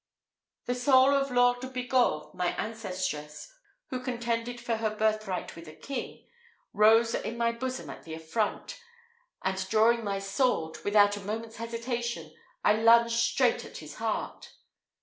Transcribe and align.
The 0.65 0.73
soul 0.73 1.13
of 1.13 1.29
Laure 1.29 1.59
de 1.59 1.67
Bigorre, 1.67 2.31
my 2.33 2.55
ancestress, 2.57 3.53
who 3.91 3.99
contended 4.03 4.59
for 4.59 4.77
her 4.77 4.89
birthright 4.89 5.55
with 5.55 5.67
a 5.67 5.75
king, 5.75 6.27
rose 6.73 7.13
in 7.13 7.37
my 7.37 7.51
bosom 7.51 7.87
at 7.91 8.01
the 8.03 8.15
affront, 8.15 8.79
and 9.43 9.69
drawing 9.69 10.03
my 10.03 10.17
sword, 10.17 10.83
without 10.83 11.17
a 11.17 11.23
moment's 11.23 11.57
hesitation, 11.57 12.33
I 12.63 12.77
lunged 12.77 13.13
straight 13.15 13.63
at 13.63 13.77
his 13.77 13.97
heart. 13.97 14.51